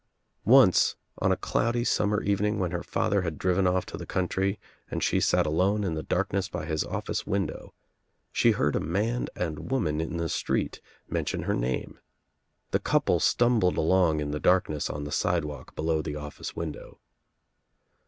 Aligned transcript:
Once, 0.47 0.95
on 1.19 1.31
a 1.31 1.37
cloudy 1.37 1.83
summer 1.83 2.23
evening 2.23 2.57
when 2.57 2.71
her 2.71 2.81
father 2.81 3.21
had 3.21 3.37
driven 3.37 3.67
off 3.67 3.85
to 3.85 3.97
the 3.99 4.05
country 4.07 4.59
and 4.89 5.03
she 5.03 5.19
sat 5.19 5.45
alone 5.45 5.83
In 5.83 5.93
the 5.93 6.01
larkness 6.09 6.49
by 6.49 6.65
his 6.65 6.83
office 6.83 7.27
window, 7.27 7.75
she 8.31 8.53
heard 8.53 8.75
a 8.75 8.79
man 8.79 9.27
and 9.37 9.53
74 9.53 9.53
THE 9.53 9.53
TRIUMPH 9.53 9.55
OF 9.57 9.57
THE 9.57 9.61
EGG 9.67 9.71
woman 9.71 10.01
in 10.01 10.17
the 10.17 10.29
street 10.29 10.81
mention 11.07 11.43
her 11.43 11.53
name. 11.53 11.99
The 12.71 12.79
couple 12.79 13.19
stumbled 13.19 13.77
along 13.77 14.21
in 14.21 14.31
the 14.31 14.39
darkness 14.39 14.89
on 14.89 15.03
the 15.03 15.11
sidewalk 15.11 15.75
below 15.75 16.01
the 16.01 16.13
oiBce 16.13 16.55
window. 16.55 16.99